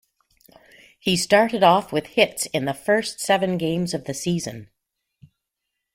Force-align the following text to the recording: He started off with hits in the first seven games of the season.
He 0.99 1.15
started 1.15 1.61
off 1.61 1.91
with 1.91 2.07
hits 2.17 2.47
in 2.47 2.65
the 2.65 2.73
first 2.73 3.19
seven 3.19 3.59
games 3.59 3.93
of 3.93 4.05
the 4.05 4.15
season. 4.15 4.71